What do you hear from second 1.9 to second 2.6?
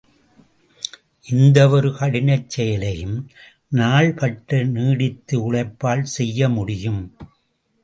கடினச்